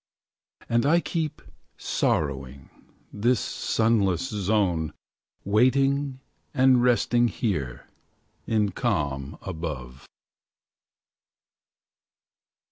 [0.67, 1.43] And I keep,
[1.77, 2.71] sorrowing.
[3.13, 4.93] This sunless zone.
[5.45, 6.19] Waiting
[6.55, 7.85] and resting here.
[8.47, 10.07] In calm above.